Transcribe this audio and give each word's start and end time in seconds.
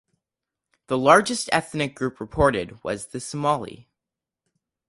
The 0.87 0.97
largest 0.97 1.47
ethnic 1.51 1.93
group 1.93 2.19
reported 2.19 2.83
was 2.83 3.09
the 3.09 3.19
Somali. 3.19 3.87